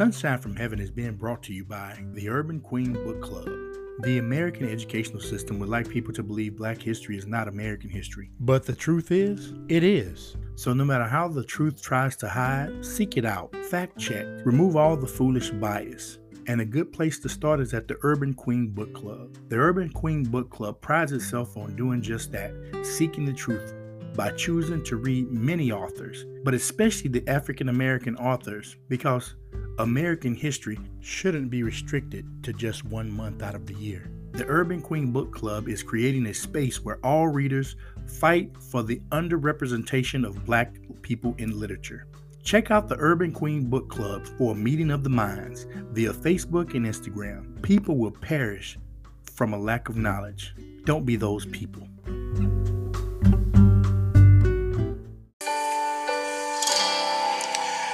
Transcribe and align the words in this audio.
Sunshine 0.00 0.38
from 0.38 0.56
Heaven 0.56 0.80
is 0.80 0.90
being 0.90 1.12
brought 1.12 1.42
to 1.42 1.52
you 1.52 1.62
by 1.62 2.02
the 2.14 2.30
Urban 2.30 2.58
Queen 2.58 2.94
Book 2.94 3.20
Club. 3.20 3.50
The 3.98 4.16
American 4.16 4.66
educational 4.66 5.20
system 5.20 5.58
would 5.58 5.68
like 5.68 5.90
people 5.90 6.14
to 6.14 6.22
believe 6.22 6.56
black 6.56 6.80
history 6.80 7.18
is 7.18 7.26
not 7.26 7.48
American 7.48 7.90
history. 7.90 8.30
But 8.40 8.64
the 8.64 8.74
truth 8.74 9.10
is, 9.10 9.52
it 9.68 9.84
is. 9.84 10.38
So 10.54 10.72
no 10.72 10.86
matter 10.86 11.04
how 11.04 11.28
the 11.28 11.44
truth 11.44 11.82
tries 11.82 12.16
to 12.16 12.30
hide, 12.30 12.82
seek 12.82 13.18
it 13.18 13.26
out, 13.26 13.54
fact 13.66 13.98
check, 13.98 14.24
remove 14.46 14.74
all 14.74 14.96
the 14.96 15.06
foolish 15.06 15.50
bias. 15.50 16.18
And 16.46 16.62
a 16.62 16.64
good 16.64 16.94
place 16.94 17.18
to 17.18 17.28
start 17.28 17.60
is 17.60 17.74
at 17.74 17.86
the 17.86 17.98
Urban 18.00 18.32
Queen 18.32 18.68
Book 18.68 18.94
Club. 18.94 19.36
The 19.50 19.58
Urban 19.58 19.90
Queen 19.90 20.22
Book 20.22 20.48
Club 20.48 20.80
prides 20.80 21.12
itself 21.12 21.58
on 21.58 21.76
doing 21.76 22.00
just 22.00 22.32
that, 22.32 22.54
seeking 22.82 23.26
the 23.26 23.34
truth 23.34 23.74
by 24.16 24.30
choosing 24.32 24.82
to 24.84 24.96
read 24.96 25.30
many 25.30 25.70
authors, 25.70 26.24
but 26.42 26.54
especially 26.54 27.10
the 27.10 27.28
African 27.28 27.68
American 27.68 28.16
authors, 28.16 28.76
because 28.88 29.34
American 29.80 30.34
history 30.34 30.78
shouldn't 31.00 31.48
be 31.48 31.62
restricted 31.62 32.26
to 32.44 32.52
just 32.52 32.84
one 32.84 33.10
month 33.10 33.42
out 33.42 33.54
of 33.54 33.64
the 33.64 33.74
year. 33.74 34.10
The 34.32 34.44
Urban 34.46 34.82
Queen 34.82 35.10
Book 35.10 35.32
Club 35.32 35.68
is 35.68 35.82
creating 35.82 36.26
a 36.26 36.34
space 36.34 36.84
where 36.84 36.98
all 37.02 37.28
readers 37.28 37.76
fight 38.06 38.54
for 38.58 38.82
the 38.82 39.00
underrepresentation 39.10 40.26
of 40.26 40.44
black 40.44 40.74
people 41.00 41.34
in 41.38 41.58
literature. 41.58 42.06
Check 42.42 42.70
out 42.70 42.88
the 42.88 42.96
Urban 42.98 43.32
Queen 43.32 43.70
Book 43.70 43.88
Club 43.88 44.26
for 44.36 44.52
a 44.52 44.54
meeting 44.54 44.90
of 44.90 45.02
the 45.02 45.08
minds 45.08 45.66
via 45.92 46.12
Facebook 46.12 46.74
and 46.74 46.84
Instagram. 46.84 47.62
People 47.62 47.96
will 47.96 48.10
perish 48.10 48.78
from 49.32 49.54
a 49.54 49.58
lack 49.58 49.88
of 49.88 49.96
knowledge. 49.96 50.54
Don't 50.84 51.06
be 51.06 51.16
those 51.16 51.46
people. 51.46 51.88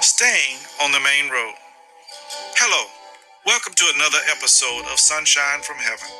Staying 0.00 0.58
on 0.82 0.90
the 0.90 1.00
main 1.00 1.30
road. 1.30 1.54
Welcome 3.48 3.72
to 3.80 3.92
another 3.96 4.20
episode 4.28 4.84
of 4.92 5.00
Sunshine 5.00 5.62
from 5.62 5.78
Heaven. 5.80 6.12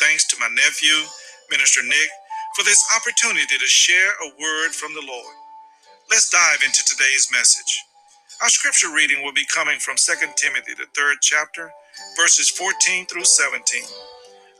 Thanks 0.00 0.26
to 0.26 0.36
my 0.40 0.48
nephew, 0.50 1.06
Minister 1.52 1.84
Nick, 1.84 2.10
for 2.56 2.64
this 2.64 2.82
opportunity 2.98 3.46
to 3.46 3.66
share 3.70 4.10
a 4.10 4.34
word 4.42 4.74
from 4.74 4.92
the 4.92 5.06
Lord. 5.06 5.34
Let's 6.10 6.28
dive 6.28 6.66
into 6.66 6.82
today's 6.82 7.30
message. 7.30 7.84
Our 8.42 8.48
scripture 8.48 8.90
reading 8.90 9.22
will 9.22 9.32
be 9.32 9.46
coming 9.54 9.78
from 9.78 9.94
2 10.02 10.34
Timothy, 10.34 10.74
the 10.74 10.90
third 10.98 11.18
chapter, 11.22 11.70
verses 12.18 12.50
14 12.50 13.06
through 13.06 13.22
17. 13.22 13.62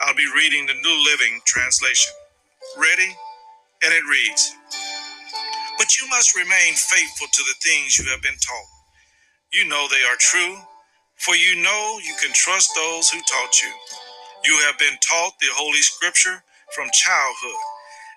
I'll 0.01 0.15
be 0.15 0.31
reading 0.37 0.67
the 0.67 0.79
New 0.79 1.05
Living 1.11 1.41
Translation. 1.47 2.15
Ready? 2.79 3.11
And 3.83 3.91
it 3.93 4.07
reads 4.07 4.55
But 5.77 5.99
you 5.99 6.07
must 6.11 6.37
remain 6.37 6.75
faithful 6.79 7.27
to 7.27 7.43
the 7.43 7.59
things 7.59 7.99
you 7.99 8.07
have 8.15 8.23
been 8.23 8.39
taught. 8.39 8.71
You 9.53 9.67
know 9.67 9.89
they 9.91 10.07
are 10.07 10.15
true 10.21 10.63
for 11.19 11.37
you 11.37 11.63
know 11.63 11.99
you 12.05 12.15
can 12.23 12.33
trust 12.35 12.71
those 12.75 13.11
who 13.11 13.21
taught 13.23 13.63
you. 13.63 13.73
You 14.45 14.59
have 14.67 14.79
been 14.79 14.99
taught 15.09 15.39
the 15.41 15.49
Holy 15.53 15.83
Scripture 15.83 16.43
from 16.75 16.89
childhood, 16.93 17.63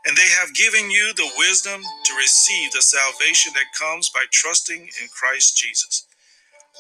and 0.08 0.18
they 0.18 0.30
have 0.40 0.54
given 0.56 0.92
you 0.92 1.14
the 1.16 1.32
wisdom 1.38 1.82
to 1.82 2.16
receive 2.16 2.72
the 2.72 2.82
salvation 2.82 3.54
that 3.56 3.78
comes 3.80 4.10
by 4.10 4.26
trusting 4.32 4.82
in 4.82 5.08
Christ 5.14 5.58
Jesus. 5.58 6.08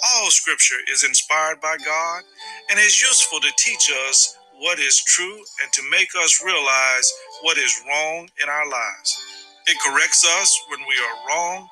All 0.03 0.31
Scripture 0.31 0.79
is 0.91 1.03
inspired 1.03 1.61
by 1.61 1.77
God 1.85 2.23
and 2.71 2.79
is 2.79 3.01
useful 3.01 3.39
to 3.41 3.51
teach 3.57 3.91
us 4.09 4.37
what 4.59 4.79
is 4.79 5.03
true 5.03 5.37
and 5.63 5.73
to 5.73 5.83
make 5.91 6.09
us 6.23 6.43
realize 6.45 7.13
what 7.41 7.57
is 7.57 7.81
wrong 7.87 8.29
in 8.41 8.49
our 8.49 8.69
lives. 8.69 9.21
It 9.67 9.77
corrects 9.85 10.25
us 10.41 10.63
when 10.69 10.79
we 10.87 10.95
are 10.95 11.27
wrong 11.29 11.69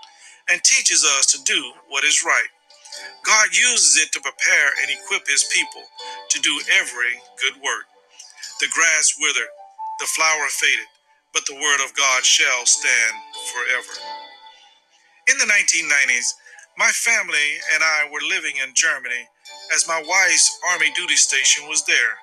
and 0.51 0.63
teaches 0.63 1.05
us 1.05 1.27
to 1.33 1.43
do 1.45 1.71
what 1.89 2.03
is 2.03 2.23
right. 2.25 2.47
God 3.25 3.49
uses 3.55 3.97
it 4.01 4.11
to 4.13 4.21
prepare 4.21 4.69
and 4.81 4.91
equip 4.91 5.27
his 5.27 5.45
people 5.45 5.83
to 6.29 6.39
do 6.41 6.61
every 6.79 7.21
good 7.41 7.55
work. 7.63 7.85
The 8.61 8.69
grass 8.73 9.13
withered, 9.19 9.51
the 9.99 10.07
flower 10.07 10.47
faded, 10.49 10.87
but 11.33 11.45
the 11.47 11.55
word 11.55 11.83
of 11.85 11.95
God 11.95 12.25
shall 12.25 12.65
stand 12.65 13.15
forever. 13.53 13.99
In 15.31 15.37
the 15.39 15.45
1990s, 15.51 16.35
my 16.77 16.89
family 16.91 17.57
and 17.73 17.83
I 17.83 18.09
were 18.11 18.21
living 18.27 18.57
in 18.63 18.73
Germany 18.75 19.27
as 19.75 19.87
my 19.87 20.03
wife's 20.07 20.59
army 20.73 20.91
duty 20.95 21.15
station 21.15 21.67
was 21.69 21.83
there. 21.85 22.17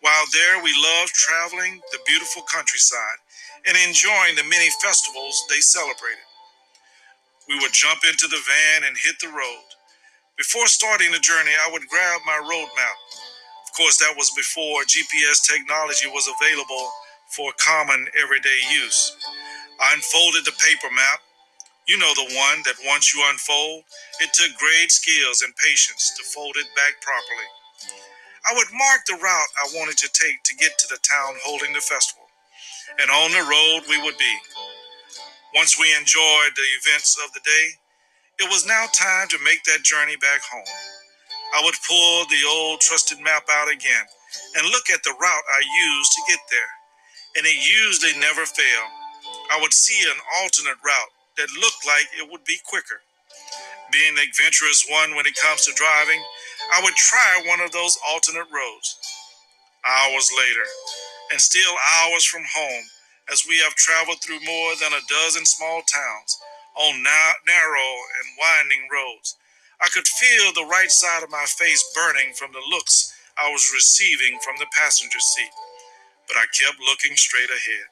While 0.00 0.24
there, 0.32 0.62
we 0.62 0.72
loved 0.78 1.14
traveling 1.14 1.80
the 1.92 1.98
beautiful 2.06 2.42
countryside 2.44 3.18
and 3.66 3.76
enjoying 3.86 4.36
the 4.36 4.44
many 4.44 4.70
festivals 4.82 5.44
they 5.50 5.60
celebrated. 5.60 6.24
We 7.48 7.58
would 7.60 7.72
jump 7.72 8.00
into 8.08 8.28
the 8.28 8.40
van 8.46 8.88
and 8.88 8.96
hit 8.98 9.16
the 9.20 9.28
road. 9.28 9.66
Before 10.42 10.66
starting 10.66 11.12
the 11.12 11.22
journey, 11.22 11.54
I 11.54 11.70
would 11.70 11.86
grab 11.86 12.20
my 12.26 12.34
road 12.34 12.66
map. 12.74 12.98
Of 13.62 13.70
course, 13.78 13.98
that 14.02 14.18
was 14.18 14.34
before 14.34 14.82
GPS 14.90 15.38
technology 15.46 16.10
was 16.10 16.26
available 16.26 16.90
for 17.30 17.54
common 17.62 18.08
everyday 18.18 18.58
use. 18.74 19.14
I 19.78 19.94
unfolded 19.94 20.44
the 20.44 20.58
paper 20.58 20.90
map. 20.90 21.20
You 21.86 21.96
know 21.96 22.10
the 22.18 22.34
one 22.34 22.58
that 22.66 22.74
once 22.90 23.14
you 23.14 23.22
unfold, 23.30 23.84
it 24.18 24.34
took 24.34 24.58
great 24.58 24.90
skills 24.90 25.42
and 25.42 25.54
patience 25.62 26.10
to 26.18 26.24
fold 26.34 26.56
it 26.58 26.66
back 26.74 26.98
properly. 26.98 27.48
I 28.50 28.58
would 28.58 28.74
mark 28.74 29.06
the 29.06 29.22
route 29.22 29.52
I 29.62 29.78
wanted 29.78 29.98
to 29.98 30.10
take 30.10 30.42
to 30.42 30.56
get 30.58 30.76
to 30.78 30.88
the 30.90 30.98
town 31.06 31.38
holding 31.46 31.72
the 31.72 31.86
festival, 31.86 32.26
and 32.98 33.10
on 33.10 33.30
the 33.30 33.46
road 33.46 33.86
we 33.88 34.02
would 34.02 34.18
be. 34.18 34.34
Once 35.54 35.78
we 35.78 35.94
enjoyed 35.94 36.52
the 36.56 36.68
events 36.82 37.16
of 37.24 37.32
the 37.32 37.40
day, 37.46 37.66
it 38.42 38.50
was 38.50 38.66
now 38.66 38.86
time 38.90 39.28
to 39.30 39.38
make 39.46 39.62
that 39.64 39.86
journey 39.86 40.18
back 40.18 40.42
home. 40.42 40.66
I 41.54 41.62
would 41.62 41.78
pull 41.86 42.26
the 42.26 42.42
old 42.50 42.80
trusted 42.82 43.22
map 43.22 43.46
out 43.46 43.70
again 43.70 44.06
and 44.58 44.66
look 44.66 44.90
at 44.90 45.02
the 45.04 45.14
route 45.14 45.46
I 45.54 45.62
used 45.62 46.12
to 46.12 46.26
get 46.26 46.42
there, 46.50 46.72
and 47.38 47.46
it 47.46 47.54
usually 47.62 48.18
never 48.18 48.42
failed. 48.42 48.92
I 49.54 49.60
would 49.62 49.72
see 49.72 50.02
an 50.10 50.18
alternate 50.42 50.82
route 50.82 51.12
that 51.38 51.54
looked 51.62 51.86
like 51.86 52.08
it 52.18 52.26
would 52.30 52.44
be 52.44 52.58
quicker. 52.66 52.98
Being 53.92 54.16
the 54.16 54.26
adventurous 54.26 54.86
one 54.90 55.14
when 55.14 55.26
it 55.26 55.38
comes 55.38 55.66
to 55.66 55.78
driving, 55.78 56.20
I 56.74 56.82
would 56.82 56.96
try 56.96 57.44
one 57.46 57.60
of 57.60 57.70
those 57.70 57.98
alternate 58.10 58.50
roads. 58.50 58.98
Hours 59.86 60.32
later, 60.36 60.66
and 61.30 61.40
still 61.40 61.74
hours 62.02 62.24
from 62.24 62.42
home, 62.54 62.84
as 63.30 63.44
we 63.48 63.58
have 63.58 63.74
traveled 63.74 64.18
through 64.22 64.40
more 64.44 64.72
than 64.82 64.92
a 64.92 65.06
dozen 65.08 65.46
small 65.46 65.82
towns, 65.86 66.38
on 66.76 67.02
narrow 67.02 67.92
and 68.20 68.38
winding 68.38 68.88
roads. 68.92 69.36
I 69.80 69.88
could 69.88 70.06
feel 70.06 70.52
the 70.52 70.70
right 70.70 70.90
side 70.90 71.22
of 71.22 71.30
my 71.30 71.44
face 71.46 71.84
burning 71.94 72.34
from 72.34 72.52
the 72.52 72.62
looks 72.70 73.12
I 73.38 73.50
was 73.50 73.72
receiving 73.74 74.38
from 74.44 74.56
the 74.58 74.66
passenger 74.76 75.20
seat, 75.20 75.50
but 76.28 76.36
I 76.36 76.46
kept 76.58 76.80
looking 76.80 77.16
straight 77.16 77.50
ahead. 77.50 77.86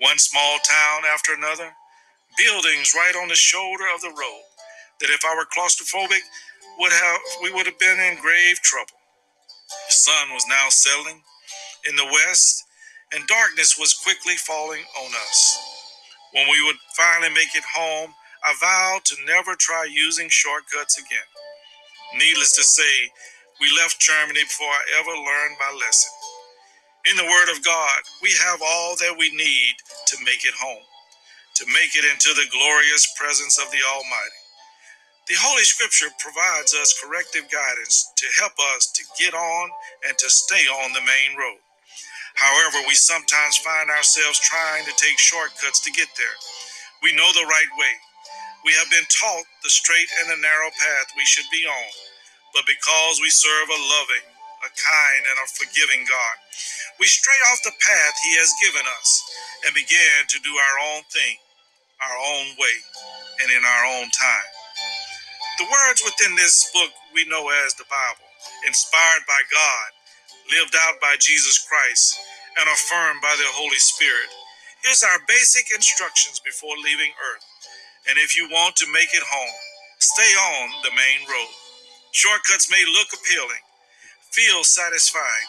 One 0.00 0.18
small 0.18 0.58
town 0.58 1.02
after 1.12 1.34
another, 1.34 1.70
buildings 2.38 2.94
right 2.96 3.16
on 3.20 3.28
the 3.28 3.36
shoulder 3.36 3.84
of 3.94 4.00
the 4.02 4.10
road, 4.10 4.44
that 5.00 5.10
if 5.10 5.20
I 5.24 5.34
were 5.36 5.46
claustrophobic, 5.46 6.22
would 6.78 6.92
have 6.92 7.20
we 7.42 7.52
would 7.52 7.66
have 7.66 7.78
been 7.78 7.98
in 8.00 8.20
grave 8.20 8.60
trouble. 8.62 8.98
The 9.88 9.94
sun 9.94 10.34
was 10.34 10.44
now 10.48 10.66
settling 10.70 11.22
in 11.88 11.96
the 11.96 12.06
west, 12.06 12.64
and 13.12 13.26
darkness 13.26 13.78
was 13.78 13.94
quickly 13.94 14.36
falling 14.36 14.82
on 15.00 15.10
us. 15.28 15.77
When 16.34 16.48
we 16.50 16.64
would 16.66 16.76
finally 16.96 17.30
make 17.34 17.54
it 17.56 17.64
home, 17.64 18.14
I 18.44 18.54
vowed 18.60 19.04
to 19.06 19.16
never 19.26 19.54
try 19.56 19.88
using 19.90 20.28
shortcuts 20.30 20.98
again. 20.98 21.28
Needless 22.18 22.56
to 22.56 22.64
say, 22.64 23.10
we 23.60 23.68
left 23.76 24.00
Germany 24.00 24.42
before 24.44 24.68
I 24.68 24.84
ever 25.00 25.12
learned 25.12 25.56
my 25.60 25.72
lesson. 25.78 26.12
In 27.10 27.16
the 27.16 27.24
Word 27.30 27.50
of 27.50 27.64
God, 27.64 28.00
we 28.22 28.30
have 28.46 28.60
all 28.62 28.96
that 28.96 29.16
we 29.18 29.30
need 29.34 29.74
to 30.08 30.24
make 30.24 30.44
it 30.46 30.54
home, 30.60 30.84
to 31.56 31.66
make 31.68 31.96
it 31.96 32.04
into 32.04 32.34
the 32.34 32.48
glorious 32.52 33.08
presence 33.18 33.58
of 33.58 33.70
the 33.72 33.80
Almighty. 33.86 34.42
The 35.28 35.36
Holy 35.40 35.64
Scripture 35.64 36.08
provides 36.20 36.74
us 36.74 37.00
corrective 37.02 37.50
guidance 37.50 38.12
to 38.16 38.26
help 38.40 38.52
us 38.76 38.92
to 38.92 39.04
get 39.18 39.34
on 39.34 39.70
and 40.08 40.18
to 40.18 40.30
stay 40.30 40.64
on 40.68 40.92
the 40.92 41.00
main 41.02 41.38
road. 41.38 41.60
However, 42.38 42.86
we 42.88 42.94
sometimes 42.94 43.58
find 43.58 43.90
ourselves 43.90 44.38
trying 44.40 44.86
to 44.86 44.94
take 44.96 45.18
shortcuts 45.18 45.80
to 45.82 45.92
get 45.92 46.08
there. 46.18 46.38
We 47.02 47.14
know 47.14 47.28
the 47.34 47.46
right 47.50 47.72
way. 47.78 47.94
We 48.64 48.74
have 48.78 48.90
been 48.90 49.06
taught 49.10 49.46
the 49.64 49.70
straight 49.70 50.08
and 50.22 50.30
the 50.30 50.42
narrow 50.42 50.70
path 50.70 51.08
we 51.16 51.26
should 51.26 51.48
be 51.52 51.66
on. 51.66 51.90
But 52.54 52.66
because 52.66 53.20
we 53.22 53.30
serve 53.30 53.68
a 53.70 53.80
loving, 53.80 54.26
a 54.66 54.70
kind, 54.74 55.22
and 55.30 55.38
a 55.40 55.46
forgiving 55.54 56.04
God, 56.06 56.36
we 57.00 57.06
stray 57.06 57.38
off 57.52 57.62
the 57.64 57.76
path 57.78 58.16
He 58.24 58.34
has 58.38 58.50
given 58.62 58.86
us 58.98 59.10
and 59.66 59.74
begin 59.74 60.20
to 60.28 60.38
do 60.42 60.52
our 60.54 60.76
own 60.94 61.02
thing, 61.10 61.36
our 62.02 62.18
own 62.36 62.46
way, 62.58 62.76
and 63.42 63.50
in 63.52 63.64
our 63.64 63.84
own 63.98 64.10
time. 64.10 64.50
The 65.58 65.70
words 65.70 66.02
within 66.04 66.34
this 66.36 66.70
book 66.74 66.90
we 67.14 67.26
know 67.30 67.46
as 67.66 67.74
the 67.78 67.86
Bible, 67.86 68.26
inspired 68.66 69.24
by 69.28 69.40
God, 69.52 69.88
lived 70.52 70.76
out 70.76 71.00
by 71.00 71.16
Jesus 71.20 71.58
Christ, 71.64 72.18
and 72.60 72.68
affirmed 72.70 73.20
by 73.22 73.34
the 73.38 73.50
Holy 73.54 73.78
Spirit. 73.80 74.30
Here's 74.84 75.02
our 75.04 75.20
basic 75.28 75.68
instructions 75.74 76.40
before 76.40 76.76
leaving 76.84 77.12
Earth. 77.32 77.46
And 78.08 78.18
if 78.18 78.36
you 78.36 78.48
want 78.50 78.76
to 78.76 78.92
make 78.92 79.12
it 79.14 79.24
home, 79.24 79.58
stay 79.98 80.32
on 80.58 80.70
the 80.82 80.94
main 80.96 81.22
road. 81.28 81.54
Shortcuts 82.12 82.70
may 82.70 82.82
look 82.98 83.08
appealing, 83.14 83.64
feel 84.32 84.64
satisfying, 84.64 85.48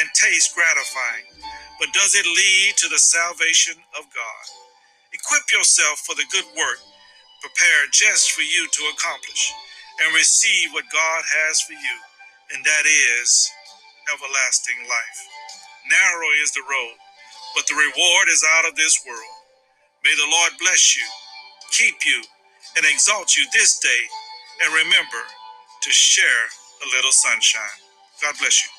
and 0.00 0.08
taste 0.14 0.54
gratifying, 0.54 1.26
but 1.80 1.92
does 1.92 2.14
it 2.14 2.26
lead 2.26 2.76
to 2.78 2.88
the 2.88 2.98
salvation 2.98 3.76
of 3.98 4.04
God? 4.14 4.44
Equip 5.12 5.52
yourself 5.52 6.00
for 6.06 6.14
the 6.16 6.26
good 6.32 6.46
work 6.56 6.80
prepared 7.42 7.90
just 7.92 8.32
for 8.32 8.42
you 8.42 8.68
to 8.70 8.82
accomplish 8.94 9.52
and 10.02 10.14
receive 10.14 10.72
what 10.72 10.84
God 10.92 11.22
has 11.24 11.62
for 11.62 11.74
you, 11.74 11.96
and 12.54 12.64
that 12.64 12.84
is 12.86 13.50
everlasting 14.12 14.78
life. 14.88 15.20
Narrow 15.90 16.30
is 16.42 16.52
the 16.52 16.62
road, 16.62 16.96
but 17.54 17.66
the 17.66 17.74
reward 17.74 18.28
is 18.30 18.44
out 18.58 18.68
of 18.68 18.76
this 18.76 19.02
world. 19.06 19.36
May 20.04 20.14
the 20.14 20.30
Lord 20.30 20.52
bless 20.60 20.96
you, 20.96 21.04
keep 21.72 21.96
you, 22.06 22.22
and 22.76 22.86
exalt 22.86 23.36
you 23.36 23.46
this 23.52 23.78
day, 23.78 24.02
and 24.64 24.74
remember 24.74 25.22
to 25.82 25.90
share 25.90 26.46
a 26.84 26.96
little 26.96 27.12
sunshine. 27.12 27.78
God 28.22 28.34
bless 28.40 28.64
you. 28.64 28.70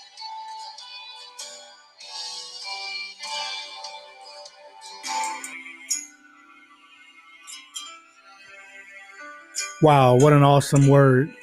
Wow, 9.82 10.16
what 10.16 10.34
an 10.34 10.44
awesome 10.44 10.88
word 10.88 11.34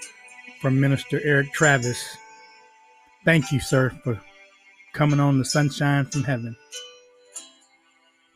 from 0.60 0.80
Minister 0.80 1.20
Eric 1.24 1.52
Travis. 1.52 2.16
Thank 3.24 3.52
you, 3.52 3.60
sir, 3.60 3.90
for 4.02 4.20
coming 4.92 5.18
on 5.18 5.38
the 5.38 5.44
Sunshine 5.46 6.04
from 6.04 6.24
Heaven. 6.24 6.56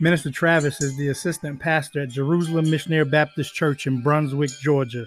Minister 0.01 0.31
Travis 0.31 0.81
is 0.81 0.97
the 0.97 1.09
assistant 1.09 1.61
pastor 1.61 2.03
at 2.03 2.09
Jerusalem 2.09 2.71
Missionary 2.71 3.05
Baptist 3.05 3.55
Church 3.55 3.87
in 3.87 4.01
Brunswick, 4.01 4.51
Georgia, 4.63 5.07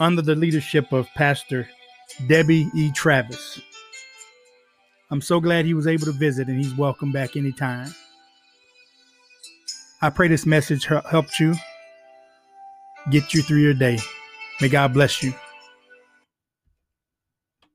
under 0.00 0.22
the 0.22 0.34
leadership 0.34 0.92
of 0.92 1.06
Pastor 1.14 1.68
Debbie 2.26 2.68
E. 2.74 2.90
Travis. 2.92 3.60
I'm 5.10 5.20
so 5.20 5.38
glad 5.38 5.66
he 5.66 5.74
was 5.74 5.86
able 5.86 6.06
to 6.06 6.12
visit 6.12 6.48
and 6.48 6.58
he's 6.58 6.74
welcome 6.74 7.12
back 7.12 7.36
anytime. 7.36 7.94
I 10.02 10.10
pray 10.10 10.26
this 10.26 10.46
message 10.46 10.86
helped 10.86 11.38
you 11.38 11.54
get 13.10 13.32
you 13.34 13.42
through 13.42 13.60
your 13.60 13.74
day. 13.74 13.98
May 14.60 14.68
God 14.68 14.92
bless 14.94 15.22
you. 15.22 15.32